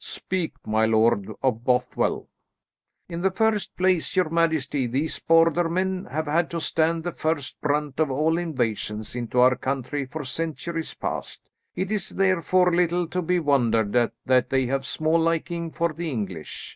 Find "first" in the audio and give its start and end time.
3.29-3.77, 7.11-7.61